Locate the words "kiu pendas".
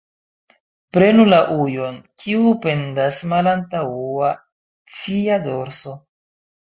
2.23-3.21